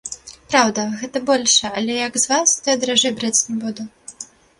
[0.51, 3.87] Праўда, гэты большы, але як з вас, то я даражэй браць не буду.